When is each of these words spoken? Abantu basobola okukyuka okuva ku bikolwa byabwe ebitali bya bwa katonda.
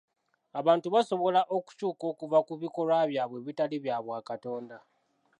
Abantu 0.59 0.87
basobola 0.95 1.41
okukyuka 1.57 2.03
okuva 2.11 2.39
ku 2.47 2.53
bikolwa 2.61 3.01
byabwe 3.11 3.37
ebitali 3.41 3.77
bya 3.83 3.97
bwa 4.05 4.19
katonda. 4.29 4.77